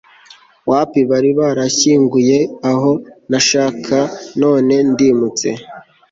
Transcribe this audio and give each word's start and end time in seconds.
Wapi 0.69 0.99
bari 1.09 1.29
baranshyinguye 1.39 2.37
aho 2.71 2.91
ntashaka 3.29 3.97
none 4.41 4.75
ndimutse 4.91 5.47